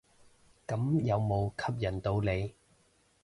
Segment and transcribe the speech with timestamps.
[0.65, 2.55] 咁有無吸引到你？